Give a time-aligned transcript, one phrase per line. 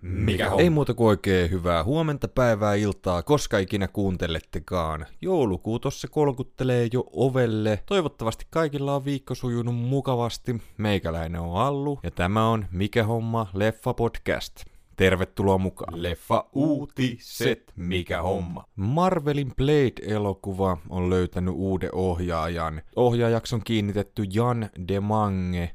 [0.00, 0.62] Mikä homma?
[0.62, 5.06] Ei muuta kuin oikein hyvää huomenta, päivää, iltaa, koska ikinä kuuntelettekaan.
[5.20, 7.82] Joulukuu tossa kolkuttelee jo ovelle.
[7.86, 10.62] Toivottavasti kaikilla on viikko sujunut mukavasti.
[10.78, 14.64] Meikäläinen on Allu ja tämä on Mikä homma leffa podcast.
[14.96, 16.02] Tervetuloa mukaan.
[16.02, 17.72] Leffa uutiset.
[17.76, 18.64] Mikä homma?
[18.76, 22.82] Marvelin Blade-elokuva on löytänyt uuden ohjaajan.
[22.96, 25.70] Ohjaajaksi on kiinnitetty Jan Demange,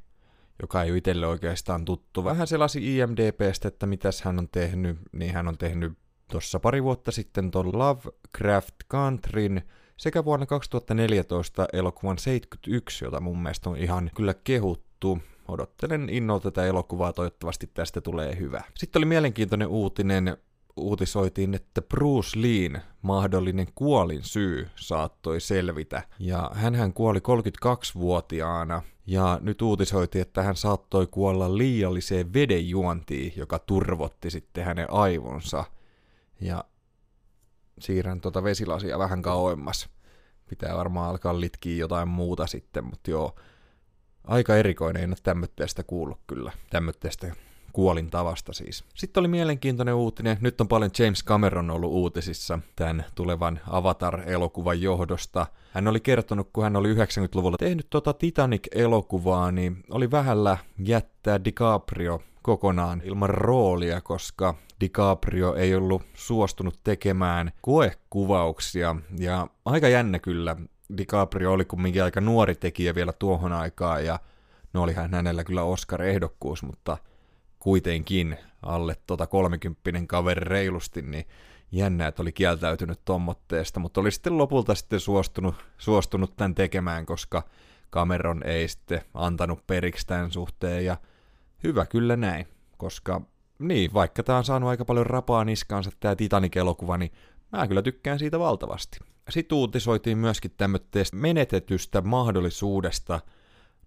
[0.61, 2.23] joka ei ole itselle oikeastaan tuttu.
[2.23, 5.93] Vähän selasi IMDBstä, että mitäs hän on tehnyt, niin hän on tehnyt
[6.31, 9.61] tuossa pari vuotta sitten ton Lovecraft Countryn
[9.97, 15.19] sekä vuonna 2014 elokuvan 71, jota mun mielestä on ihan kyllä kehuttu.
[15.47, 18.63] Odottelen innolla tätä elokuvaa, toivottavasti tästä tulee hyvä.
[18.77, 20.37] Sitten oli mielenkiintoinen uutinen,
[20.77, 26.03] uutisoitiin, että Bruce Leen mahdollinen kuolin syy saattoi selvitä.
[26.19, 34.29] Ja hän kuoli 32-vuotiaana ja nyt uutisoitiin, että hän saattoi kuolla liialliseen vedenjuontiin, joka turvotti
[34.29, 35.63] sitten hänen aivonsa.
[36.41, 36.63] Ja
[37.79, 39.89] siirrän tuota vesilasia vähän kauemmas.
[40.49, 43.35] Pitää varmaan alkaa litkiä jotain muuta sitten, mutta joo.
[44.23, 46.51] Aika erikoinen, en ole tämmöistä kuullut kyllä.
[46.69, 47.09] Tämmöistä
[47.73, 48.83] kuolin tavasta siis.
[48.95, 50.37] Sitten oli mielenkiintoinen uutinen.
[50.41, 55.47] Nyt on paljon James Cameron ollut uutisissa tämän tulevan Avatar-elokuvan johdosta.
[55.71, 62.21] Hän oli kertonut, kun hän oli 90-luvulla tehnyt tota Titanic-elokuvaa, niin oli vähällä jättää DiCaprio
[62.41, 68.95] kokonaan ilman roolia, koska DiCaprio ei ollut suostunut tekemään koekuvauksia.
[69.19, 70.55] Ja aika jännä kyllä.
[70.97, 74.19] DiCaprio oli kumminkin aika nuori tekijä vielä tuohon aikaan ja
[74.73, 76.97] no olihan hänellä kyllä Oscar-ehdokkuus, mutta–
[77.61, 81.25] kuitenkin alle tota kolmekymppinen kaveri reilusti, niin
[81.71, 87.43] jännä, että oli kieltäytynyt tommotteesta, mutta oli sitten lopulta sitten suostunut, suostunut tämän tekemään, koska
[87.93, 90.97] Cameron ei sitten antanut periksi tämän suhteen, ja
[91.63, 93.21] hyvä kyllä näin, koska
[93.59, 97.11] niin, vaikka tämä on saanut aika paljon rapaa niskaansa tämä Titanic-elokuva, niin
[97.51, 98.99] mä kyllä tykkään siitä valtavasti.
[99.29, 103.19] Sitten uutisoitiin myöskin tämmöistä menetetystä mahdollisuudesta,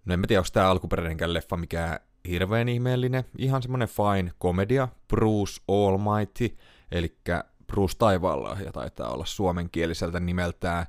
[0.05, 4.87] no en mä tiedä, onko tämä alkuperäinenkään leffa mikään hirveän ihmeellinen, ihan semmonen fine komedia,
[5.07, 6.57] Bruce Almighty,
[6.91, 7.17] eli
[7.67, 10.85] Bruce Taivaalla, ja taitaa olla suomenkieliseltä nimeltään.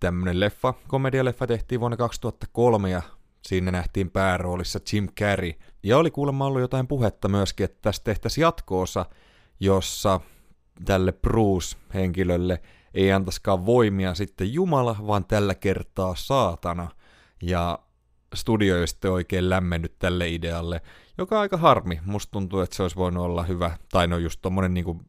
[0.00, 3.02] Tämmönen leffa, komedialeffa tehtiin vuonna 2003, ja
[3.42, 5.52] siinä nähtiin pääroolissa Jim Carrey.
[5.82, 9.06] Ja oli kuulemma ollut jotain puhetta myöskin, että tästä tehtäisiin jatkoosa,
[9.60, 10.20] jossa
[10.84, 12.62] tälle Bruce-henkilölle
[12.94, 16.88] ei antaiskaan voimia sitten Jumala, vaan tällä kertaa saatana.
[17.42, 17.78] Ja
[18.34, 20.80] studio ei sitten oikein lämmennyt tälle idealle,
[21.18, 22.00] joka on aika harmi.
[22.04, 25.00] Musta tuntuu, että se olisi voinut olla hyvä, tai no just tommonen niinku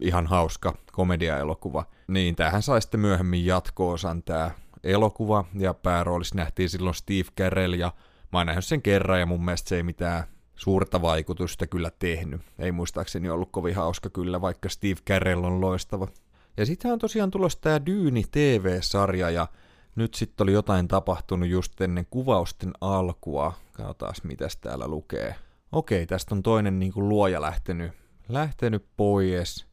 [0.00, 1.84] ihan hauska komediaelokuva.
[2.08, 4.50] Niin, tähän sai sitten myöhemmin jatko-osan tää
[4.84, 7.92] elokuva, ja pääroolissa nähtiin silloin Steve Carell, ja
[8.32, 10.24] mä oon nähnyt sen kerran, ja mun mielestä se ei mitään
[10.56, 12.40] suurta vaikutusta kyllä tehnyt.
[12.58, 16.08] Ei muistaakseni ollut kovin hauska kyllä, vaikka Steve Carell on loistava.
[16.56, 19.46] Ja sitten on tosiaan tulossa tää Dyyni TV-sarja, ja
[19.96, 23.52] nyt sitten oli jotain tapahtunut just ennen kuvausten alkua.
[23.72, 25.34] Katsotaan, mitä täällä lukee.
[25.72, 27.92] Okei, tästä on toinen niin kuin luoja lähtenyt,
[28.28, 29.66] lähtenyt pois.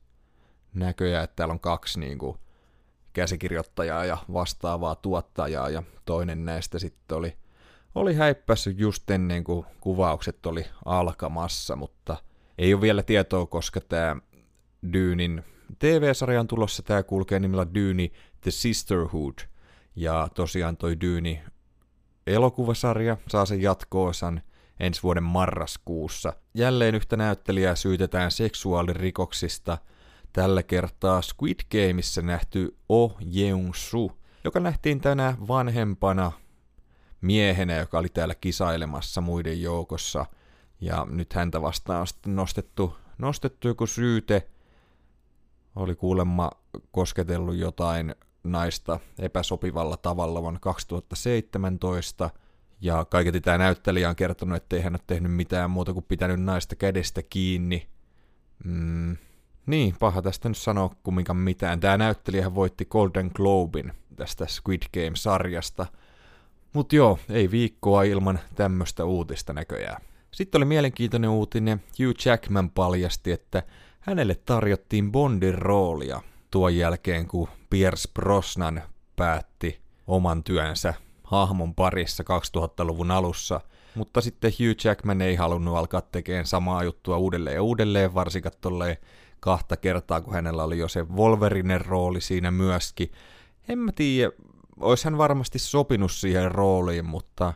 [0.73, 2.37] Näköjään, että täällä on kaksi niin kuin,
[3.13, 7.37] käsikirjoittajaa ja vastaavaa tuottajaa, ja toinen näistä sitten oli,
[7.95, 12.17] oli häippässyt just ennen kuin kuvaukset oli alkamassa, mutta
[12.57, 14.15] ei ole vielä tietoa, koska tämä
[14.93, 15.43] Dyynin
[15.79, 18.11] TV-sarja on tulossa, tämä kulkee nimellä Dyyni
[18.41, 19.33] The Sisterhood–
[19.95, 21.41] ja tosiaan toi Dyyni
[22.27, 24.41] elokuvasarja saa sen jatko-osan
[24.79, 26.33] ensi vuoden marraskuussa.
[26.53, 29.77] Jälleen yhtä näyttelijää syytetään seksuaalirikoksista,
[30.33, 34.11] tällä kertaa Squid Gameissa nähty Oh Jeung-su,
[34.43, 36.31] joka nähtiin tänä vanhempana
[37.21, 40.25] miehenä, joka oli täällä kisailemassa muiden joukossa.
[40.81, 44.47] Ja nyt häntä vastaan on sitten nostettu, nostettu joku syyte.
[45.75, 46.51] Oli kuulemma
[46.91, 52.29] kosketellut jotain naista epäsopivalla tavalla vuonna 2017,
[52.81, 56.41] ja kaiketi tämä näyttelijä on kertonut, että ei hän ole tehnyt mitään muuta kuin pitänyt
[56.41, 57.87] naista kädestä kiinni.
[58.63, 59.17] Mm,
[59.65, 61.79] niin, paha tästä nyt sanoa kumminkaan mitään.
[61.79, 65.85] Tämä näyttelijä voitti Golden Globin tästä Squid Game-sarjasta.
[66.73, 70.01] Mutta joo, ei viikkoa ilman tämmöistä uutista näköjään.
[70.31, 71.83] Sitten oli mielenkiintoinen uutinen.
[71.99, 73.63] Hugh Jackman paljasti, että
[73.99, 76.21] hänelle tarjottiin Bondin roolia
[76.55, 78.81] tuon jälkeen, kun Pierce Brosnan
[79.15, 80.93] päätti oman työnsä
[81.23, 83.61] hahmon parissa 2000-luvun alussa,
[83.95, 88.97] mutta sitten Hugh Jackman ei halunnut alkaa tekemään samaa juttua uudelleen ja uudelleen, varsinkaan tolleen
[89.39, 93.11] kahta kertaa, kun hänellä oli jo se Wolverinen rooli siinä myöskin.
[93.67, 94.31] En mä tiedä,
[94.79, 97.53] olisi hän varmasti sopinut siihen rooliin, mutta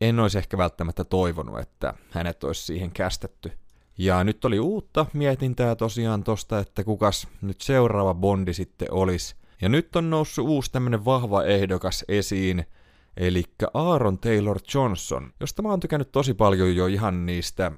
[0.00, 3.52] en olisi ehkä välttämättä toivonut, että hänet olisi siihen kästetty.
[3.98, 9.36] Ja nyt oli uutta mietintää tosiaan tosta, että kukas nyt seuraava Bondi sitten olisi.
[9.62, 12.66] Ja nyt on noussut uusi tämmönen vahva ehdokas esiin,
[13.16, 13.42] eli
[13.74, 17.72] Aaron Taylor Johnson, josta mä oon tykännyt tosi paljon jo ihan niistä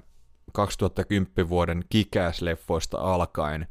[0.53, 3.67] 2010 vuoden Kikäs-leffoista alkaen.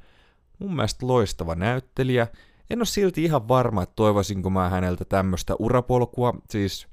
[0.59, 2.27] Mun mielestä loistava näyttelijä.
[2.71, 6.35] En ole silti ihan varma, että toivoisinko mä häneltä tämmöistä urapolkua.
[6.51, 6.87] Siis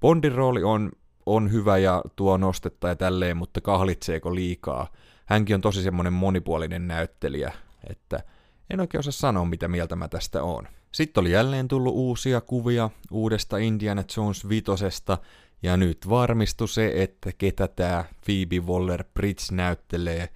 [0.00, 0.92] Bondin rooli on,
[1.26, 4.92] on hyvä ja tuo nostetta ja tälleen, mutta kahlitseeko liikaa?
[5.26, 7.52] Hänkin on tosi semmonen monipuolinen näyttelijä,
[7.90, 8.22] että
[8.70, 10.68] en oikein osaa sanoa, mitä mieltä mä tästä oon.
[10.92, 15.18] Sitten oli jälleen tullut uusia kuvia uudesta Indiana Jones vitosesta,
[15.62, 20.28] ja nyt varmistui se, että ketä tämä Phoebe Waller-Bridge näyttelee,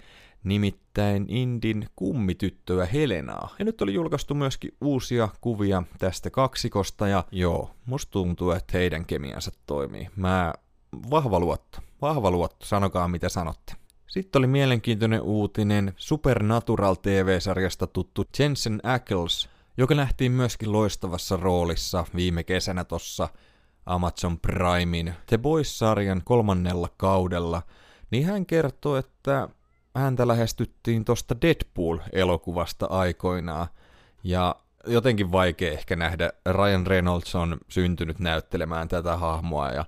[0.44, 3.55] nimittäin Indin kummityttöä Helenaa.
[3.58, 9.05] Ja nyt oli julkaistu myöskin uusia kuvia tästä kaksikosta, ja joo, musta tuntuu, että heidän
[9.05, 10.08] kemiansa toimii.
[10.17, 10.55] Mä
[11.11, 13.73] vahva luotto, vahva luotto, sanokaa mitä sanotte.
[14.06, 22.44] Sitten oli mielenkiintoinen uutinen Supernatural TV-sarjasta tuttu Jensen Ackles, joka nähtiin myöskin loistavassa roolissa viime
[22.44, 23.29] kesänä tossa
[23.87, 27.62] Amazon Primein The Boys-sarjan kolmannella kaudella,
[28.11, 29.49] niin hän kertoi, että
[29.94, 33.67] häntä lähestyttiin tosta Deadpool-elokuvasta aikoinaan,
[34.25, 34.56] ja
[34.87, 39.85] jotenkin vaikea ehkä nähdä, Ryan Reynolds on syntynyt näyttelemään tätä hahmoa, ja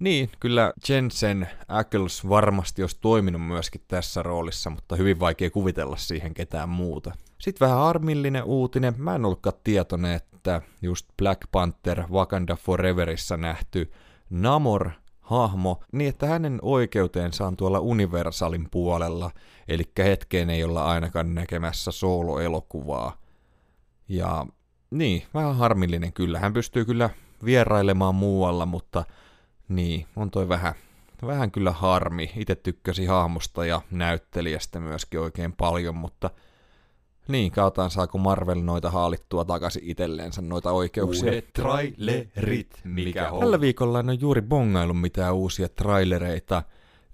[0.00, 6.34] niin, kyllä Jensen Ackles varmasti olisi toiminut myöskin tässä roolissa, mutta hyvin vaikea kuvitella siihen
[6.34, 7.12] ketään muuta.
[7.38, 13.92] Sitten vähän harmillinen uutinen, mä en ollutkaan tietoinen, että just Black Panther Wakanda Foreverissa nähty
[14.30, 19.30] Namor hahmo, niin että hänen oikeuteensa on tuolla Universalin puolella,
[19.68, 23.16] eli hetkeen ei olla ainakaan näkemässä solo-elokuvaa.
[24.08, 24.46] Ja
[24.90, 26.38] niin, vähän harmillinen kyllä.
[26.38, 27.10] Hän pystyy kyllä
[27.44, 29.04] vierailemaan muualla, mutta
[29.70, 30.74] niin, on toi vähän,
[31.26, 32.30] vähän kyllä harmi.
[32.36, 36.30] Itse tykkäsi hahmosta ja näyttelijästä myöskin oikein paljon, mutta
[37.28, 41.30] niin, kautaan saako Marvel noita haalittua takaisin itselleensä noita oikeuksia.
[41.30, 43.40] Uudet trailerit, mikä on.
[43.40, 46.62] Tällä viikolla en ole juuri bongaillut mitään uusia trailereita.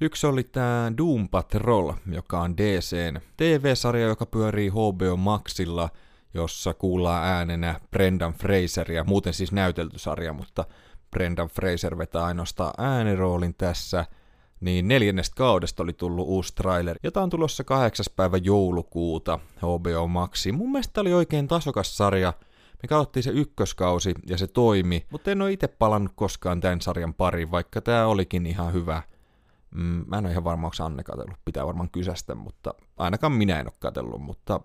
[0.01, 5.89] Yksi oli tämä Doom Patrol, joka on DCn TV-sarja, joka pyörii HBO Maxilla,
[6.35, 10.65] jossa kuullaan äänenä Brendan Fraseria, muuten siis näytelty sarja, mutta
[11.11, 14.05] Brendan Fraser vetää ainoastaan ääniroolin tässä,
[14.61, 20.55] niin neljännestä kaudesta oli tullut uusi trailer, jota on tulossa kahdeksas päivä joulukuuta HBO Maxiin.
[20.55, 22.33] Mun mielestä oli oikein tasokas sarja.
[22.83, 27.15] Me katsottiin se ykköskausi ja se toimi, mutta en ole itse palannut koskaan tämän sarjan
[27.15, 29.03] pariin, vaikka tämä olikin ihan hyvä.
[29.75, 33.61] Mm, mä en ole ihan varma, onko Anne katsellut, pitää varmaan kysästä, mutta ainakaan minä
[33.61, 34.61] en ole katsellut, mutta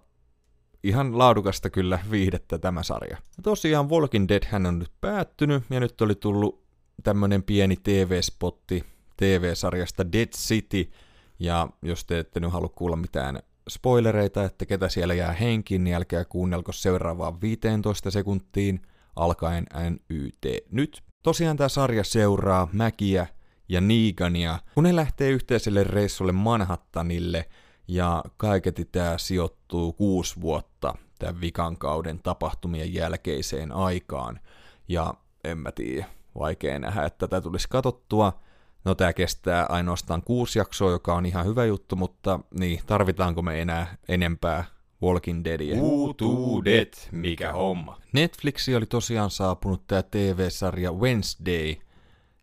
[0.84, 3.18] ihan laadukasta kyllä viihdettä tämä sarja.
[3.38, 6.64] Ja tosiaan Walking Dead hän on nyt päättynyt ja nyt oli tullut
[7.04, 8.84] tämmönen pieni TV-spotti
[9.18, 10.92] TV-sarjasta Dead City.
[11.40, 13.40] Ja jos te ette nyt halua kuulla mitään
[13.70, 18.82] spoilereita, että ketä siellä jää henkiin, niin älkää kuunnelko seuraavaan 15 sekuntiin
[19.16, 21.04] alkaen NYT nyt.
[21.24, 23.28] Tosiaan tämä sarja seuraa Mäkiä
[23.70, 27.46] ja Neegania, kun ne lähtee yhteiselle reissulle Manhattanille–
[27.92, 34.40] ja kaiketi tämä sijoittuu kuusi vuotta tämän vikan kauden tapahtumien jälkeiseen aikaan.
[34.88, 36.06] Ja en mä tiedä,
[36.40, 38.40] vaikea nähdä, että tätä tulisi katottua.
[38.86, 43.62] No tämä kestää ainoastaan kuusi jaksoa, joka on ihan hyvä juttu, mutta niin, tarvitaanko me
[43.62, 44.64] enää enempää
[45.04, 45.82] Walking Deadia?
[45.82, 47.98] Uutuudet, mikä homma.
[48.14, 51.76] Netflixi oli tosiaan saapunut tämä TV-sarja Wednesday–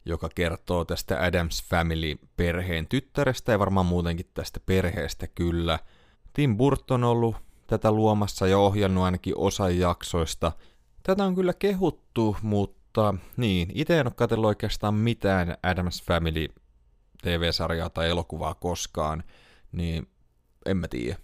[0.09, 5.79] joka kertoo tästä Adams Family-perheen tyttärestä ja varmaan muutenkin tästä perheestä kyllä.
[6.33, 7.37] Tim Burton on ollut
[7.67, 10.53] tätä luomassa ja ohjannut ainakin osa jaksoista.
[11.03, 16.49] Tätä on kyllä kehuttu, mutta niin, itse en ole katsellut oikeastaan mitään Adams Family
[17.23, 19.25] TV-sarjaa tai elokuvaa koskaan,
[19.73, 20.09] niin
[20.67, 21.17] en mä tiedä.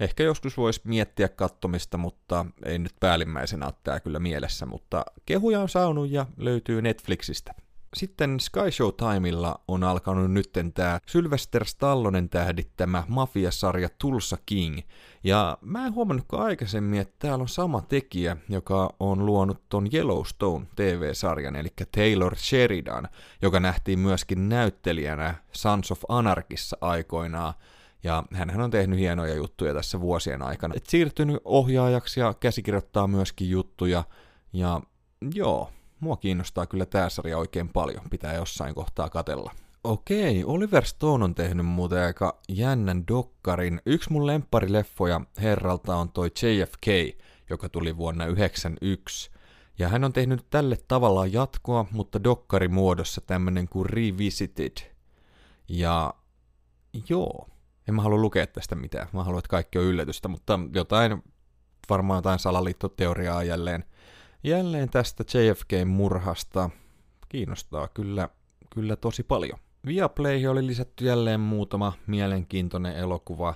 [0.00, 5.60] Ehkä joskus voisi miettiä kattomista, mutta ei nyt päällimmäisenä ole tää kyllä mielessä, mutta kehuja
[5.60, 7.54] on saanut ja löytyy Netflixistä.
[7.94, 14.78] Sitten Sky Show Timeilla on alkanut nytten tämä Sylvester Stallonen tähdittämä mafiasarja Tulsa King.
[15.24, 20.66] Ja mä en huomannutkaan aikaisemmin, että täällä on sama tekijä, joka on luonut ton Yellowstone
[20.76, 23.08] TV-sarjan, eli Taylor Sheridan,
[23.42, 27.54] joka nähtiin myöskin näyttelijänä Sons of Anarkissa aikoinaan.
[28.02, 30.74] Ja hän on tehnyt hienoja juttuja tässä vuosien aikana.
[30.76, 34.04] Et siirtynyt ohjaajaksi ja käsikirjoittaa myöskin juttuja.
[34.52, 34.80] Ja
[35.34, 39.52] joo, mua kiinnostaa kyllä tämä sarja oikein paljon, pitää jossain kohtaa katella.
[39.84, 43.80] Okei, Oliver Stone on tehnyt muuten aika jännän dokkarin.
[43.86, 46.86] Yksi mun lempparileffoja herralta on toi JFK,
[47.50, 49.30] joka tuli vuonna 1991.
[49.78, 54.76] Ja hän on tehnyt tälle tavallaan jatkoa, mutta dokkarimuodossa tämmönen kuin Revisited.
[55.68, 56.14] Ja
[57.08, 57.48] joo,
[57.88, 59.08] en mä halua lukea tästä mitään.
[59.12, 61.22] Mä haluan, että kaikki on yllätystä, mutta jotain,
[61.90, 63.84] varmaan jotain salaliittoteoriaa jälleen,
[64.44, 66.70] jälleen tästä JFK-murhasta
[67.28, 68.28] kiinnostaa kyllä,
[68.74, 69.58] kyllä tosi paljon.
[69.86, 73.54] Viaplayhin oli lisätty jälleen muutama mielenkiintoinen elokuva.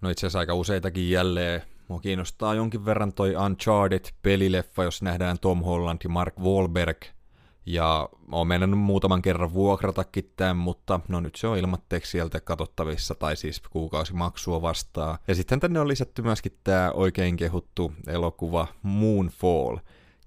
[0.00, 1.62] No itse asiassa aika useitakin jälleen.
[1.88, 6.98] Mua kiinnostaa jonkin verran toi Uncharted-pelileffa, jos nähdään Tom Holland ja Mark Wahlberg–
[7.66, 13.14] ja oon mennyt muutaman kerran vuokratakin tämän, mutta no nyt se on ilmatteeksi sieltä katsottavissa,
[13.14, 15.18] tai siis kuukausimaksua vastaa.
[15.28, 19.76] Ja sitten tänne on lisätty myöskin tämä oikein kehuttu elokuva Moonfall,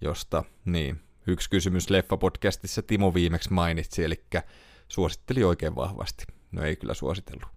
[0.01, 4.23] josta niin, yksi kysymys Leffa-podcastissa Timo viimeksi mainitsi, eli
[4.87, 6.25] suositteli oikein vahvasti.
[6.51, 7.49] No ei kyllä suositellut.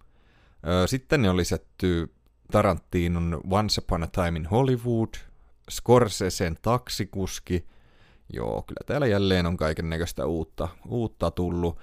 [0.86, 2.14] Sitten ne on lisätty
[2.52, 5.14] Tarantinon Once Upon a Time in Hollywood,
[5.70, 7.66] Scorseseen taksikuski,
[8.32, 11.78] Joo, kyllä täällä jälleen on kaiken näköistä uutta, uutta tullut,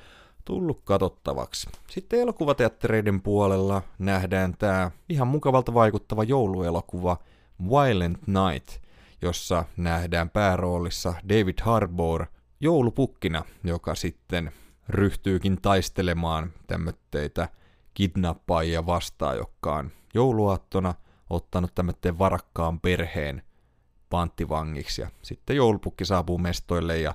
[0.45, 1.69] tullut katsottavaksi.
[1.89, 7.17] Sitten elokuvateattereiden puolella nähdään tämä ihan mukavalta vaikuttava jouluelokuva
[7.69, 8.81] Violent Night,
[9.21, 12.25] jossa nähdään pääroolissa David Harbour
[12.59, 14.51] joulupukkina, joka sitten
[14.89, 17.49] ryhtyykin taistelemaan tämmöitteitä
[17.93, 20.93] kidnappaajia vastaan, jotka on jouluaattona
[21.29, 23.41] ottanut tämmöiden varakkaan perheen
[24.09, 25.01] panttivangiksi.
[25.01, 27.13] Ja sitten joulupukki saapuu mestoille ja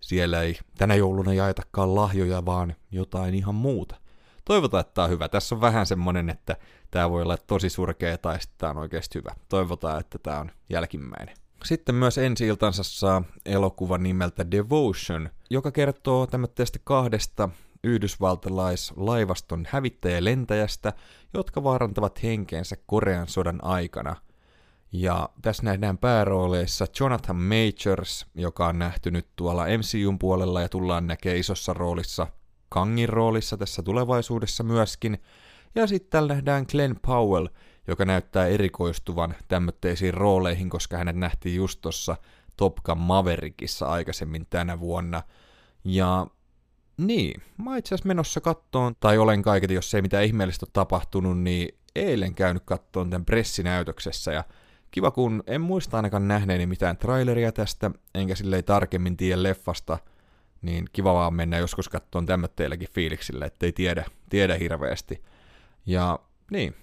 [0.00, 3.96] siellä ei tänä jouluna jaetakaan lahjoja, vaan jotain ihan muuta.
[4.44, 5.28] Toivotaan, että tämä on hyvä.
[5.28, 6.56] Tässä on vähän semmonen, että
[6.90, 9.34] tämä voi olla tosi surkea tai sitten tämä on oikeasti hyvä.
[9.48, 11.34] Toivotaan, että tämä on jälkimmäinen.
[11.64, 17.48] Sitten myös ensi iltansa saa elokuva nimeltä Devotion, joka kertoo tämmöistä kahdesta
[17.84, 20.92] yhdysvaltalaislaivaston hävittäjälentäjästä,
[21.34, 24.16] jotka vaarantavat henkeensä Korean sodan aikana–
[24.92, 31.06] ja tässä nähdään päärooleissa Jonathan Majors, joka on nähty nyt tuolla MCUn puolella ja tullaan
[31.06, 32.26] näkee isossa roolissa
[32.68, 35.22] Kangin roolissa tässä tulevaisuudessa myöskin.
[35.74, 37.46] Ja sitten täällä nähdään Glenn Powell,
[37.86, 42.16] joka näyttää erikoistuvan tämmöisiin rooleihin, koska hänet nähtiin just tuossa
[42.56, 45.22] Top Gun Maverickissa aikaisemmin tänä vuonna.
[45.84, 46.26] Ja
[46.96, 51.78] niin, mä itse menossa kattoon, tai olen kaiketi, jos ei mitään ihmeellistä ole tapahtunut, niin
[51.94, 54.44] eilen käynyt kattoon tämän pressinäytöksessä, ja
[54.92, 59.98] kiva kun en muista ainakaan nähneeni mitään traileria tästä, enkä silleen tarkemmin tiedä leffasta,
[60.62, 65.22] niin kiva vaan mennä joskus kattoon tämmöteilläkin fiiliksille, ettei tiedä, tiedä hirveästi.
[65.86, 66.18] Ja
[66.50, 66.74] niin,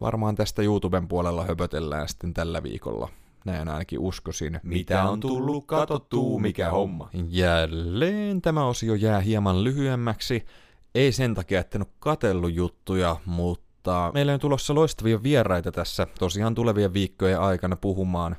[0.00, 3.08] varmaan tästä YouTuben puolella höpötellään sitten tällä viikolla.
[3.44, 4.60] Näin ainakin uskoisin.
[4.62, 7.10] Mitä on tullut katottuu, mikä homma?
[7.28, 10.46] Jälleen tämä osio jää hieman lyhyemmäksi.
[10.94, 15.72] Ei sen takia, että en ole katellut juttuja, mutta mutta meillä on tulossa loistavia vieraita
[15.72, 18.36] tässä tosiaan tulevien viikkojen aikana puhumaan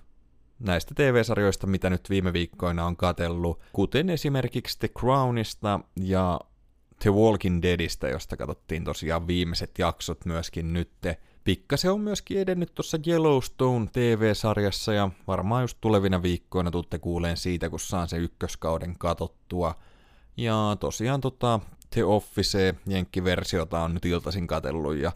[0.59, 6.39] näistä TV-sarjoista, mitä nyt viime viikkoina on katellut, kuten esimerkiksi The Crownista ja
[6.99, 11.17] The Walking Deadistä, josta katsottiin tosiaan viimeiset jaksot myöskin nytte.
[11.43, 17.69] Pikkasen on myöskin edennyt tuossa Yellowstone TV-sarjassa ja varmaan just tulevina viikkoina tuutte kuuleen siitä,
[17.69, 19.75] kun saan se ykköskauden katottua.
[20.37, 25.11] Ja tosiaan tota, The Office, jenkkiversiota on nyt iltaisin katellut ja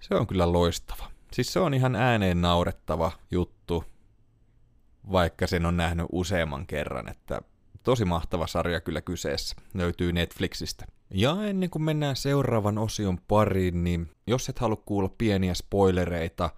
[0.00, 1.10] se on kyllä loistava.
[1.32, 3.84] Siis se on ihan ääneen naurettava juttu,
[5.12, 7.40] vaikka sen on nähnyt useamman kerran, että
[7.82, 9.56] tosi mahtava sarja kyllä kyseessä.
[9.74, 10.86] Löytyy Netflixistä.
[11.10, 16.50] Ja ennen kuin mennään seuraavan osion pariin, niin jos et halua kuulla pieniä spoilereita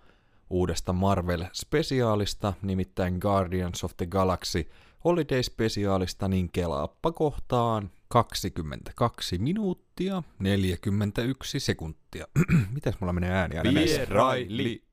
[0.50, 4.70] uudesta Marvel-spesiaalista, nimittäin Guardians of the Galaxy
[5.04, 12.26] Holiday-spesiaalista, niin kelaappa kohtaan 22 minuuttia 41 sekuntia.
[12.74, 14.84] Mitäs mulla menee ääni aina Vieraili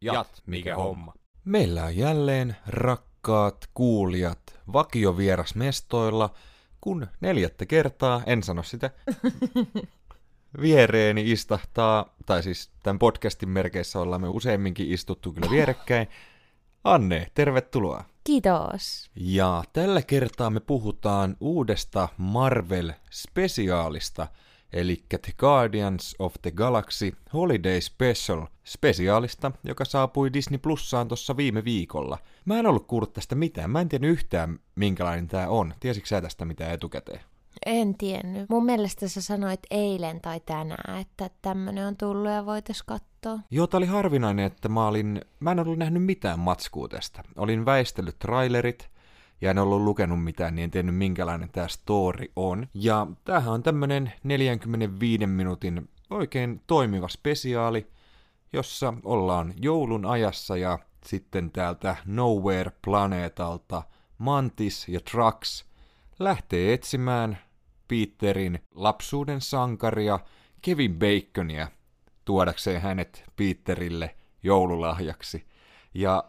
[0.00, 1.14] jat, mikä homma.
[1.44, 6.34] Meillä on jälleen rakkaat kuulijat vakiovieras mestoilla,
[6.80, 8.90] kun neljättä kertaa, en sano sitä,
[10.62, 16.08] viereeni istahtaa, tai siis tämän podcastin merkeissä ollaan me useimminkin istuttu kyllä vierekkäin.
[16.84, 18.04] Anne, tervetuloa.
[18.26, 19.10] Kiitos.
[19.16, 24.26] Ja tällä kertaa me puhutaan uudesta Marvel-spesiaalista,
[24.72, 31.64] eli The Guardians of the Galaxy Holiday Special spesiaalista, joka saapui Disney Plussaan tuossa viime
[31.64, 32.18] viikolla.
[32.44, 35.74] Mä en ollut kuullut tästä mitään, mä en tiedä yhtään minkälainen tämä on.
[35.80, 37.20] Tiesitkö sä tästä mitään etukäteen?
[37.66, 38.48] En tiennyt.
[38.48, 43.38] Mun mielestä sä sanoit eilen tai tänään, että tämmönen on tullut ja voitais katsoa.
[43.50, 47.22] Joo, tää oli harvinainen, että mä olin, mä en ollut nähnyt mitään matskua tästä.
[47.36, 48.90] Olin väistellyt trailerit,
[49.40, 52.68] ja en ollut lukenut mitään, niin en tiennyt minkälainen tämä story on.
[52.74, 57.86] Ja tämähän on tämmönen 45 minuutin oikein toimiva spesiaali,
[58.52, 63.82] jossa ollaan joulun ajassa ja sitten täältä Nowhere-planeetalta
[64.18, 65.64] Mantis ja Trax
[66.18, 67.38] lähtee etsimään
[67.88, 70.20] Peterin lapsuuden sankaria
[70.62, 71.68] Kevin Baconia
[72.24, 75.46] tuodakseen hänet Peterille joululahjaksi.
[75.94, 76.24] Ja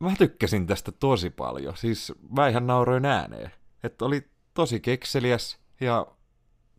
[0.00, 1.76] mä tykkäsin tästä tosi paljon.
[1.76, 3.50] Siis mä ihan nauroin ääneen.
[3.82, 6.06] Että oli tosi kekseliäs ja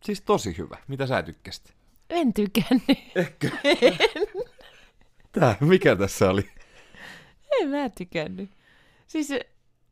[0.03, 0.77] siis tosi hyvä.
[0.87, 1.73] Mitä sä tykkäsit?
[2.09, 2.97] En tykännyt.
[3.15, 3.49] Ehkä.
[5.31, 6.49] Tää, mikä tässä oli?
[7.61, 8.49] En mä tykännyt.
[9.07, 9.29] Siis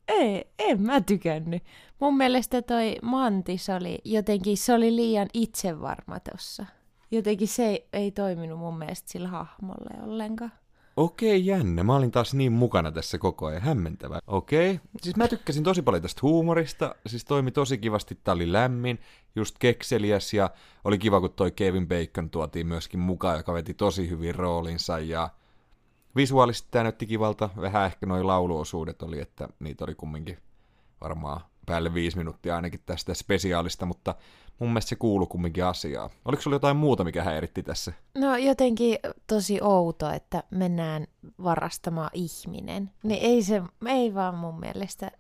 [0.10, 1.64] ei, en mä tykännyt.
[2.00, 6.66] Mun mielestä toi Mantis oli jotenkin, se oli liian itsevarma tossa.
[7.12, 10.52] Jotenkin se ei, ei toiminut mun mielestä sillä hahmolle ollenkaan.
[10.98, 11.84] Okei, jännä.
[11.84, 13.62] Mä olin taas niin mukana tässä koko ajan.
[13.62, 14.20] Hämmentävä.
[14.28, 14.80] Okei.
[15.02, 16.96] Siis mä tykkäsin tosi paljon tästä huumorista.
[17.08, 18.20] Siis toimi tosi kivasti.
[18.24, 19.00] Tää oli lämmin,
[19.36, 20.50] just kekseliäs ja
[20.84, 25.30] oli kiva, kun toi Kevin Bacon tuotiin myöskin mukaan, joka veti tosi hyvin roolinsa ja
[26.16, 27.50] visuaalisesti tää näytti kivalta.
[27.62, 30.38] Vähän ehkä noi lauluosuudet oli, että niitä oli kumminkin
[31.02, 34.16] varmaan päälle viisi minuuttia ainakin tästä spesiaalista, mutta
[34.60, 36.10] mun mielestä se kuuluu kumminkin asiaa.
[36.26, 37.94] Oliko sulla jotain muuta, mikä häiritti tässä?
[38.18, 38.98] No jotenkin
[39.28, 41.08] tosi outo, että mennään
[41.44, 42.92] varastamaan ihminen.
[43.04, 45.12] Niin ei se, ei vaan mun mielestä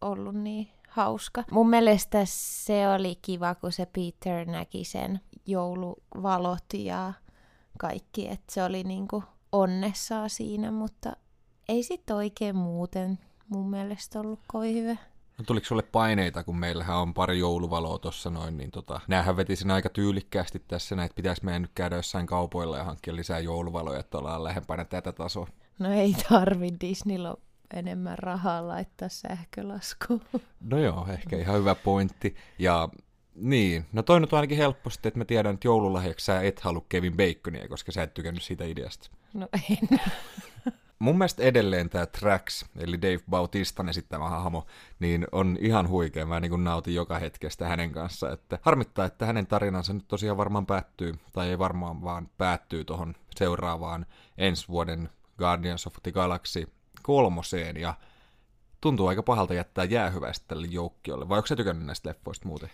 [0.00, 1.44] ollut niin hauska.
[1.50, 7.12] Mun mielestä se oli kiva, kun se Peter näki sen jouluvalot ja
[7.78, 11.16] kaikki, että se oli niinku onnessaa siinä, mutta
[11.68, 14.96] ei sit oikein muuten mun mielestä ollut kovin hyvä.
[15.38, 19.56] No tuliko sulle paineita, kun meillähän on pari jouluvaloa tuossa noin, niin tota, näähän veti
[19.56, 24.00] sen aika tyylikkäästi tässä, että pitäisi meidän nyt käydä jossain kaupoilla ja hankkia lisää jouluvaloja,
[24.00, 25.46] että ollaan lähempänä tätä tasoa.
[25.78, 27.36] No ei tarvi, Disneyllä on
[27.74, 30.22] enemmän rahaa laittaa sähkölaskuun.
[30.60, 32.36] No joo, ehkä ihan hyvä pointti.
[32.58, 32.88] Ja
[33.40, 36.84] niin, no toi nyt on ainakin helposti, että mä tiedän, että joululahjaksi sä et halua
[36.88, 39.10] Kevin Baconia, koska sä et tykännyt siitä ideasta.
[39.34, 40.00] No en.
[40.98, 44.66] Mun mielestä edelleen tämä Trax, eli Dave Bautistan esittämä hahmo,
[45.00, 46.26] niin on ihan huikea.
[46.26, 48.32] Mä niin nautin joka hetkestä hänen kanssa.
[48.32, 53.14] Että harmittaa, että hänen tarinansa nyt tosiaan varmaan päättyy, tai ei varmaan vaan päättyy tuohon
[53.36, 54.06] seuraavaan
[54.38, 56.68] ensi vuoden Guardians of the Galaxy
[57.02, 57.94] kolmoseen, ja
[58.80, 61.28] tuntuu aika pahalta jättää jäähyväistä tälle joukkiolle.
[61.28, 62.70] Vai onko sä tykännyt näistä leffoista muuten?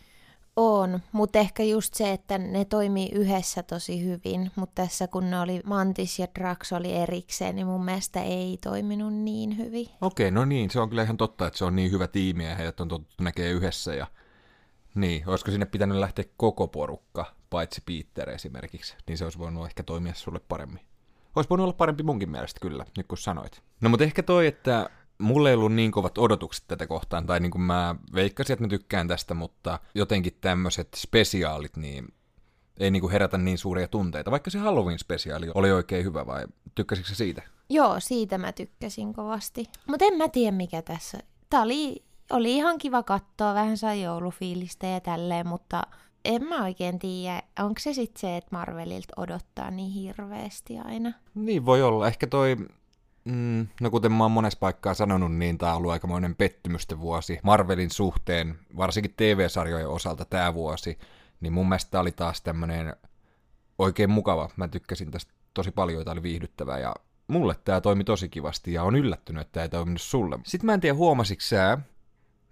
[0.56, 5.40] On, mutta ehkä just se, että ne toimii yhdessä tosi hyvin, mutta tässä kun ne
[5.40, 9.88] oli Mantis ja Drax oli erikseen, niin mun mielestä ei toiminut niin hyvin.
[10.00, 12.54] Okei, no niin, se on kyllä ihan totta, että se on niin hyvä tiimi ja
[12.54, 14.06] heidät on totuttu näkee yhdessä ja
[14.94, 19.82] niin, olisiko sinne pitänyt lähteä koko porukka, paitsi Peter esimerkiksi, niin se olisi voinut ehkä
[19.82, 20.80] toimia sulle paremmin.
[21.36, 23.62] Olisi voinut olla parempi munkin mielestä kyllä, nyt kun sanoit.
[23.80, 27.50] No mutta ehkä toi, että mulla ei ollut niin kovat odotukset tätä kohtaan, tai niin
[27.50, 32.14] kuin mä veikkasin, että mä tykkään tästä, mutta jotenkin tämmöiset spesiaalit, niin
[32.76, 37.08] ei niin kuin herätä niin suuria tunteita, vaikka se Halloween-spesiaali oli oikein hyvä, vai tykkäsitkö
[37.08, 37.42] se siitä?
[37.68, 39.66] Joo, siitä mä tykkäsin kovasti.
[39.86, 41.18] Mutta en mä tiedä mikä tässä.
[41.50, 45.82] Tää oli, oli ihan kiva katsoa, vähän sai joulufiilistä ja tälleen, mutta
[46.24, 51.12] en mä oikein tiedä, onko se sitten se, että Marvelilta odottaa niin hirveästi aina.
[51.34, 52.06] Niin voi olla.
[52.06, 52.56] Ehkä toi
[53.24, 57.38] Mm, no kuten mä oon monessa paikkaa sanonut, niin tämä on ollut aikamoinen pettymysten vuosi
[57.42, 60.98] Marvelin suhteen, varsinkin TV-sarjojen osalta tämä vuosi,
[61.40, 62.96] niin mun mielestä tää oli taas tämmönen
[63.78, 64.50] oikein mukava.
[64.56, 66.94] Mä tykkäsin tästä tosi paljon, tämä oli viihdyttävää ja
[67.28, 70.38] mulle tämä toimi tosi kivasti ja on yllättynyt, että tämä ei toiminut sulle.
[70.42, 71.78] Sitten mä en tiedä huomasitko sä,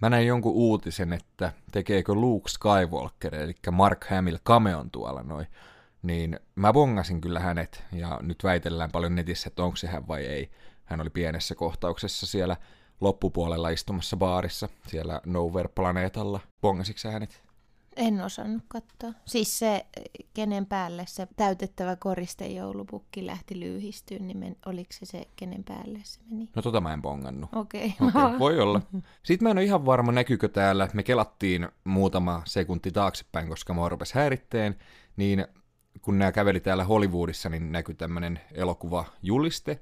[0.02, 5.46] mä näin jonkun uutisen, että tekeekö Luke Skywalker, eli Mark Hamill cameon tuolla noin
[6.02, 10.26] niin mä bongasin kyllä hänet, ja nyt väitellään paljon netissä, että onko se hän vai
[10.26, 10.50] ei.
[10.84, 12.56] Hän oli pienessä kohtauksessa siellä
[13.00, 16.40] loppupuolella istumassa baarissa, siellä Nowhere-planeetalla.
[16.60, 17.42] Bongasitko hänet?
[17.96, 19.12] En osannut katsoa.
[19.24, 19.86] Siis se,
[20.34, 21.96] kenen päälle se täytettävä
[22.54, 26.48] joulupukki lähti lyyhistyyn, niin men, oliko se se, kenen päälle se meni?
[26.56, 27.50] No tota mä en bongannut.
[27.54, 27.94] Okei.
[28.00, 28.24] Okay.
[28.24, 28.80] okay, voi olla.
[29.22, 30.88] Sitten mä en ole ihan varma, näkyykö täällä.
[30.94, 34.76] Me kelattiin muutama sekunti taaksepäin, koska mua rupesi häiritteen,
[35.16, 35.46] niin
[36.02, 39.80] kun nämä käveli täällä Hollywoodissa, niin näkyi tämmöinen elokuva juliste.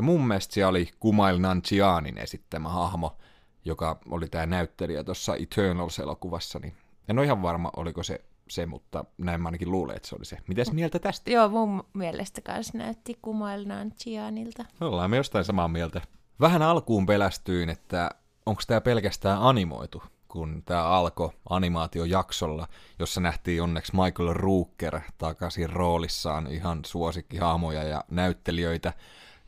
[0.00, 3.16] Ja mun mielestä se oli Kumail Nanjianin esittämä hahmo,
[3.64, 6.58] joka oli tämä näyttelijä tuossa Eternals-elokuvassa.
[6.58, 6.76] Niin
[7.08, 10.24] en ole ihan varma, oliko se se, mutta näin mä ainakin luulen, että se oli
[10.24, 10.38] se.
[10.48, 11.30] Mitäs mieltä tästä?
[11.30, 14.64] Joo, mun mielestä kanssa näytti Kumail Nanjianilta.
[14.80, 16.00] Ollaan me jostain samaa mieltä.
[16.40, 18.10] Vähän alkuun pelästyin, että
[18.46, 26.46] onko tämä pelkästään animoitu kun tämä alkoi animaatiojaksolla, jossa nähtiin onneksi Michael Rooker takaisin roolissaan
[26.46, 28.92] ihan suosikkihahmoja ja näyttelijöitä.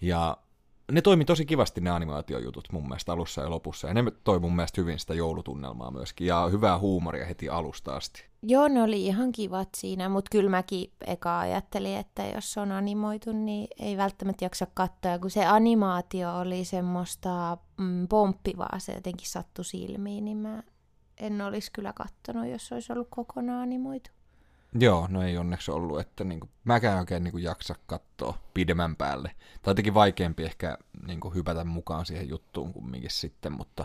[0.02, 0.36] Ja
[0.92, 4.56] ne toimi tosi kivasti ne animaatiojutut mun mielestä alussa ja lopussa, ja ne toi mun
[4.56, 8.24] mielestä hyvin sitä joulutunnelmaa myöskin, ja hyvää huumoria heti alusta asti.
[8.42, 12.72] Joo, ne oli ihan kivat siinä, mutta kyllä mäkin eka ajattelin, että jos se on
[12.72, 15.18] animoitu, niin ei välttämättä jaksa katsoa.
[15.18, 20.62] Kun se animaatio oli semmoista mm, pomppivaa, se jotenkin sattui silmiin, niin mä
[21.20, 24.10] en olisi kyllä kattonut, jos olisi ollut kokonaan animoitu.
[24.74, 29.30] Joo, no ei onneksi ollut, että niinku, mäkään oikein niinku jaksa katsoa pidemmän päälle.
[29.62, 33.84] Tai jotenkin vaikeampi ehkä niinku hypätä mukaan siihen juttuun kumminkin sitten, mutta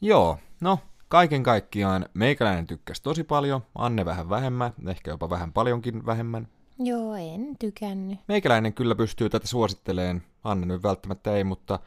[0.00, 6.06] joo, no kaiken kaikkiaan meikäläinen tykkäsi tosi paljon, Anne vähän vähemmän, ehkä jopa vähän paljonkin
[6.06, 6.48] vähemmän.
[6.78, 8.18] Joo, en tykännyt.
[8.28, 11.78] Meikäläinen kyllä pystyy tätä suositteleen, Anne nyt välttämättä ei, mutta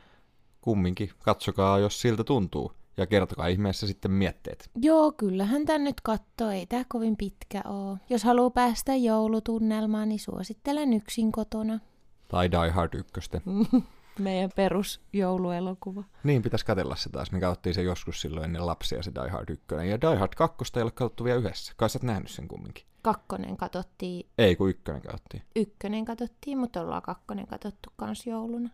[0.62, 2.79] kumminkin katsokaa, jos siltä tuntuu.
[3.00, 4.70] Ja kertokaa ihmeessä sitten mietteet.
[4.76, 7.98] Joo, kyllähän tän nyt katsoo, ei tää kovin pitkä oo.
[8.10, 11.80] Jos haluaa päästä joulutunnelmaan, niin suosittelen yksin kotona.
[12.28, 13.32] Tai Die Hard 1.
[14.20, 16.04] Meidän perus jouluelokuva.
[16.24, 17.32] Niin, pitäisi katella se taas.
[17.32, 19.66] Me katsottiin se joskus silloin ennen lapsia se Die Hard 1.
[19.90, 21.74] Ja Die Hard 2 ei ole katsottu vielä yhdessä.
[21.78, 22.86] Kai sä oot nähnyt sen kumminkin.
[23.02, 25.44] Kakkonen katsottiin, Ei, kun ykkönen katsottiin.
[25.56, 28.70] ykkönen katsottiin, mutta ollaan kakkonen katsottu kans jouluna.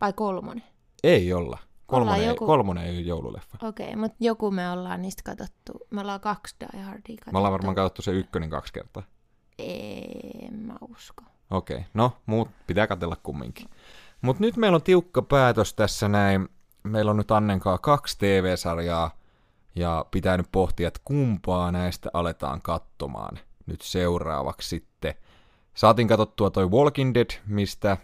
[0.00, 0.62] Vai kolmonen?
[1.04, 1.58] Ei olla.
[1.86, 3.58] Kolmonen, ei, joku- kolmonen ei ole joululeffa.
[3.62, 5.72] Okei, okay, mutta joku me ollaan niistä katsottu.
[5.90, 7.32] Me ollaan kaksi Die Hardia katsottu.
[7.32, 9.02] Me ollaan varmaan katsottu se ykkönen kaksi kertaa.
[9.58, 11.22] En mä usko.
[11.50, 13.68] Okei, no muut pitää katella kumminkin.
[14.22, 16.48] Mutta nyt meillä on tiukka päätös tässä näin.
[16.82, 19.10] Meillä on nyt Annenkaa kaksi TV-sarjaa
[19.74, 25.14] ja pitää nyt pohtia, että kumpaa näistä aletaan katsomaan nyt seuraavaksi sitten.
[25.74, 27.96] Saatiin katsottua toi Walking Dead, mistä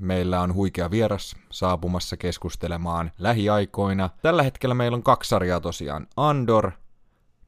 [0.00, 4.10] meillä on huikea vieras saapumassa keskustelemaan lähiaikoina.
[4.22, 6.06] Tällä hetkellä meillä on kaksi sarjaa tosiaan.
[6.16, 6.70] Andor,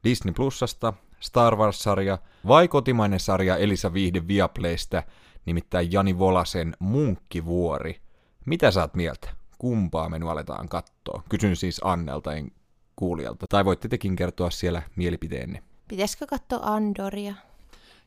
[0.05, 5.03] Disney Plusasta, Star Wars-sarja vai kotimainen sarja Elisa Viihde Viaplaystä,
[5.47, 8.01] nimittäin Jani Volasen Munkkivuori.
[8.47, 9.31] Mitä oot mieltä?
[9.59, 11.23] Kumpaa me aletaan katsoa?
[11.29, 12.51] Kysyn siis Annelta, en
[12.97, 13.47] kuulijalta.
[13.47, 15.63] Tai voitte tekin kertoa siellä mielipiteenne.
[15.89, 17.35] Pitäisikö katsoa Andoria?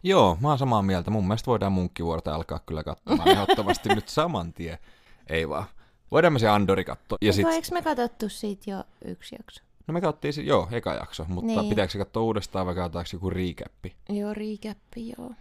[0.06, 1.12] Joo, mä oon samaa mieltä.
[1.12, 4.78] Mun mielestä voidaan Munkkivuorta alkaa kyllä katsomaan ehdottomasti nyt saman tien.
[5.30, 5.66] Ei vaan.
[6.12, 7.18] Voidaan me se Andori katsoa.
[7.22, 9.62] Ja sit, Eikö me katsottu siitä jo yksi jakso?
[9.88, 11.70] no me katsottiin se, joo, eka jakso, mutta niin.
[11.70, 13.96] Pitääkö se katsoa uudestaan vai katsotaanko joku recappi?
[14.10, 15.32] Joo, riikäppi, joo.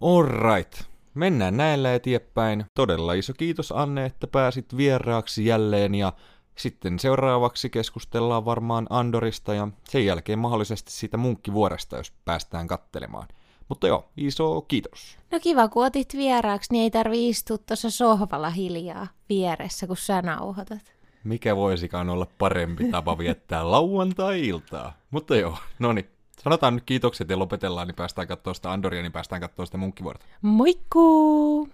[0.00, 0.82] Alright.
[1.14, 2.64] Mennään näillä eteenpäin.
[2.74, 6.12] Todella iso kiitos Anne, että pääsit vieraaksi jälleen ja
[6.56, 13.28] sitten seuraavaksi keskustellaan varmaan Andorista ja sen jälkeen mahdollisesti siitä munkkivuoresta, jos päästään kattelemaan.
[13.72, 15.18] Mutta joo, iso kiitos.
[15.30, 20.22] No kiva, kun otit vieraaksi, niin ei tarvi istua tuossa sohvalla hiljaa vieressä, kun sä
[20.22, 20.92] nauhoitat.
[21.24, 24.92] Mikä voisikaan olla parempi tapa viettää lauantai-iltaa?
[25.10, 26.08] Mutta joo, no niin.
[26.42, 30.26] Sanotaan nyt kiitokset ja lopetellaan, niin päästään katsoa sitä Andoria, niin päästään katsoa sitä munkkivuorta.
[30.42, 31.68] Moikku!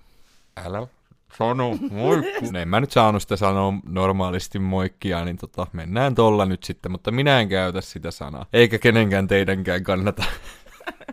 [0.57, 0.87] Älä
[1.39, 2.51] sano moikku.
[2.53, 6.93] No en mä nyt saanut sitä sanoa normaalisti moikkia, niin tota, mennään tolla nyt sitten,
[6.93, 8.47] mutta minä en käytä sitä sanaa.
[8.53, 10.25] Eikä kenenkään teidänkään kannata.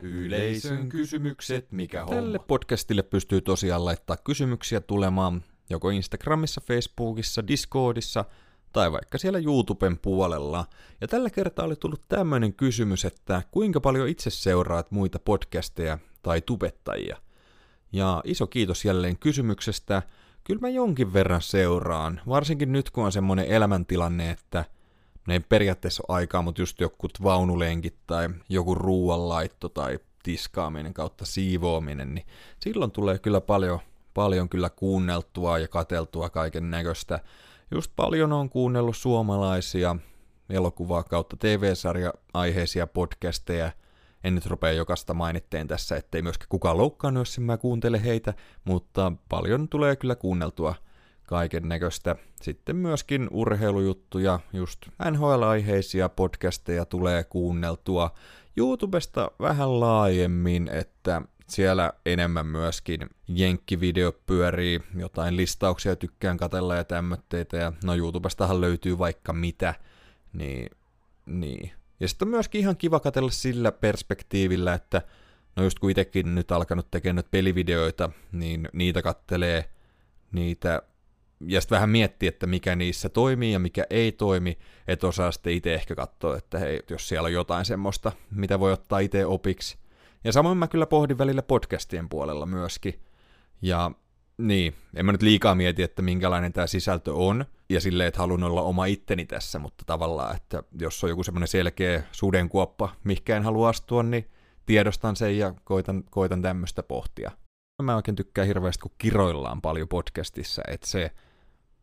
[0.06, 2.16] Yleisön kysymykset, mikä homma.
[2.16, 8.26] Tälle podcastille pystyy tosiaan laittaa kysymyksiä tulemaan joko Instagramissa, Facebookissa, Discordissa
[8.72, 10.66] tai vaikka siellä YouTuben puolella.
[11.02, 16.42] Ja tällä kertaa oli tullut tämmöinen kysymys, että kuinka paljon itse seuraat muita podcasteja tai
[16.42, 17.18] tubettajia?
[17.92, 20.02] Ja iso kiitos jälleen kysymyksestä.
[20.44, 24.66] Kyllä mä jonkin verran seuraan, varsinkin nyt kun on semmoinen elämäntilanne, että
[25.28, 31.26] ne ei periaatteessa ole aikaa, mutta just jokut vaunulenkit tai joku ruoanlaitto tai tiskaaminen kautta
[31.26, 32.26] siivoaminen, niin
[32.60, 33.80] silloin tulee kyllä paljon,
[34.14, 37.20] paljon kyllä kuunneltua ja kateltua kaiken näköistä.
[37.72, 39.96] Just paljon on kuunnellut suomalaisia
[40.50, 43.72] elokuvaa kautta TV-sarja-aiheisia podcasteja.
[44.24, 48.34] En nyt rupea jokasta mainitteen tässä, ettei myöskään kukaan loukkaannut, jos mä kuuntele heitä,
[48.64, 50.76] mutta paljon tulee kyllä kuunneltua
[51.26, 52.16] kaiken näköistä.
[52.42, 58.12] Sitten myöskin urheilujuttuja, just NHL-aiheisia podcasteja tulee kuunneltua.
[58.58, 67.58] YouTubesta vähän laajemmin, että siellä enemmän myöskin jenkkivideo pyörii, jotain listauksia tykkään katella ja tämmötteitä,
[67.58, 69.74] ja no YouTubestahan löytyy vaikka mitä,
[70.34, 70.70] niin,
[71.26, 71.72] niin.
[72.00, 75.02] Ja sitten on myöskin ihan kiva katella sillä perspektiivillä, että
[75.56, 79.70] no just kun itsekin nyt alkanut tekemään pelivideoita, niin niitä kattelee
[80.32, 80.82] niitä
[81.48, 85.54] ja sitten vähän miettiä, että mikä niissä toimii ja mikä ei toimi, että osaa sitten
[85.54, 89.78] itse ehkä katsoa, että hei, jos siellä on jotain semmoista, mitä voi ottaa itse opiksi.
[90.24, 93.00] Ja samoin mä kyllä pohdin välillä podcastien puolella myöskin.
[93.62, 93.92] Ja
[94.38, 98.44] niin, en mä nyt liikaa mieti, että minkälainen tämä sisältö on, ja silleen, että haluan
[98.44, 103.44] olla oma itteni tässä, mutta tavallaan, että jos on joku semmoinen selkeä sudenkuoppa, mihinkä en
[103.44, 104.30] halua astua, niin
[104.66, 107.32] tiedostan sen ja koitan, koitan tämmöistä pohtia.
[107.84, 111.12] Mä oikein tykkään hirveästi, kun kiroillaan paljon podcastissa, että se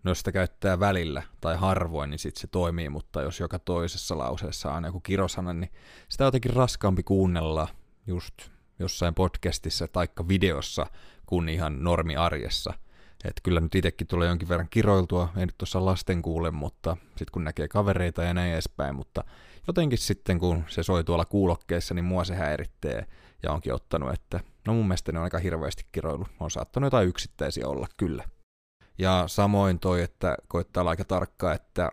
[0.05, 4.19] No jos sitä käyttää välillä tai harvoin, niin sitten se toimii, mutta jos joka toisessa
[4.19, 5.71] lauseessa on joku kirosana, niin
[6.09, 7.69] sitä on jotenkin raskaampi kuunnella
[8.07, 8.35] just
[8.79, 10.87] jossain podcastissa tai videossa
[11.27, 12.75] kuin ihan normiarjessa.
[13.25, 17.33] Et kyllä nyt itsekin tulee jonkin verran kiroiltua, ei nyt tuossa lasten kuule, mutta sitten
[17.33, 19.25] kun näkee kavereita ja näin edespäin, mutta
[19.67, 23.07] jotenkin sitten kun se soi tuolla kuulokkeessa, niin mua se häiritsee
[23.43, 26.27] ja onkin ottanut, että no mun mielestä ne on aika hirveästi kiroilu.
[26.41, 28.25] On saattanut jotain yksittäisiä olla kyllä.
[29.03, 31.91] Ja samoin toi, että koittaa olla aika tarkka, että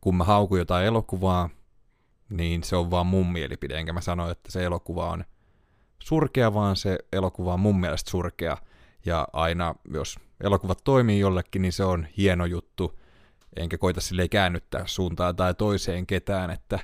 [0.00, 1.50] kun mä haukun jotain elokuvaa,
[2.30, 5.24] niin se on vaan mun mielipide, enkä mä sano, että se elokuva on
[5.98, 8.56] surkea, vaan se elokuva on mun mielestä surkea.
[9.06, 13.00] Ja aina, jos elokuvat toimii jollekin, niin se on hieno juttu,
[13.56, 16.78] enkä koita sille käännyttää suuntaan tai toiseen ketään, että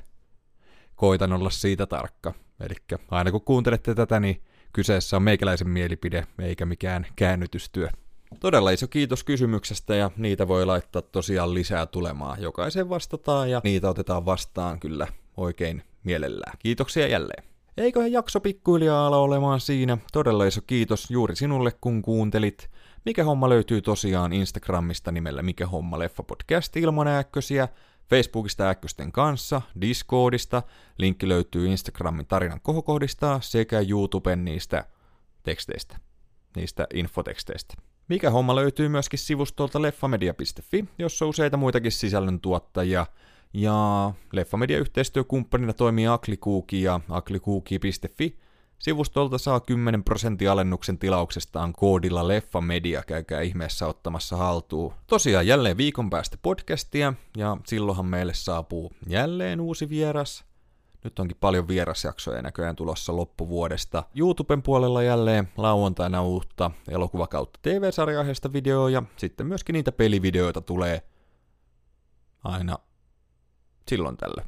[0.94, 2.34] koitan olla siitä tarkka.
[2.60, 2.74] Eli
[3.10, 7.88] aina kun kuuntelette tätä, niin kyseessä on meikäläisen mielipide, eikä mikään käännytystyö.
[8.40, 12.42] Todella iso kiitos kysymyksestä ja niitä voi laittaa tosiaan lisää tulemaan.
[12.42, 16.52] Jokaisen vastataan ja niitä otetaan vastaan kyllä oikein mielellään.
[16.58, 17.44] Kiitoksia jälleen.
[17.76, 19.98] Eiköhän jakso pikkuhiljaa ala olemaan siinä.
[20.12, 22.70] Todella iso kiitos juuri sinulle, kun kuuntelit.
[23.04, 27.68] Mikä homma löytyy tosiaan Instagramista nimellä Mikä homma leffa podcast ilman ääkkösiä,
[28.10, 30.62] Facebookista ääkkösten kanssa, Discordista,
[30.98, 34.84] linkki löytyy Instagramin tarinan kohokohdista sekä YouTuben niistä
[35.42, 35.96] teksteistä,
[36.56, 37.87] niistä infoteksteistä.
[38.08, 43.06] Mikä homma löytyy myöskin sivustolta leffamedia.fi, jossa on useita muitakin sisällöntuottajia.
[43.52, 48.38] Ja Leffamedia-yhteistyökumppanina toimii Aklikuuki ja aklikuuki.fi.
[48.78, 54.94] Sivustolta saa 10 prosentin alennuksen tilauksestaan koodilla Leffamedia, käykää ihmeessä ottamassa haltuun.
[55.06, 60.47] Tosiaan jälleen viikon päästä podcastia, ja silloinhan meille saapuu jälleen uusi vieras.
[61.04, 64.04] Nyt onkin paljon vierasjaksoja näköjään tulossa loppuvuodesta.
[64.14, 71.02] YouTuben puolella jälleen lauantaina uutta elokuva kautta TV-sarja videoa ja sitten myöskin niitä pelivideoita tulee
[72.44, 72.78] aina
[73.88, 74.44] silloin tällä.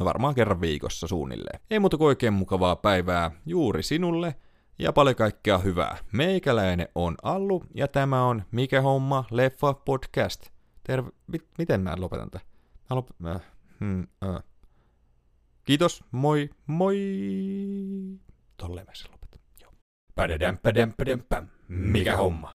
[0.00, 1.60] No varmaan kerran viikossa suunnilleen.
[1.70, 4.34] Ei muuta kuin oikein mukavaa päivää juuri sinulle
[4.78, 5.96] ja paljon kaikkea hyvää.
[6.12, 10.46] Meikäläinen on Allu ja tämä on Mikä homma leffa podcast.
[10.84, 11.10] Terve...
[11.58, 12.46] miten mä lopetan tämän?
[12.90, 13.08] Mä lop...
[13.26, 13.40] äh,
[13.80, 14.42] hmm, äh.
[15.64, 16.96] Kiitos, moi, moi.
[18.56, 19.40] Tolleen mä sen lopetan.
[19.60, 19.72] Joo.
[21.68, 22.50] Mikä homma?